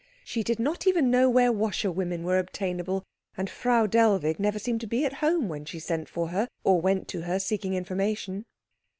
[0.23, 3.03] She did not even know where washerwomen were obtainable,
[3.37, 6.81] and Frau Dellwig never seemed to be at home when she sent for her, or
[6.81, 8.45] went to her seeking information.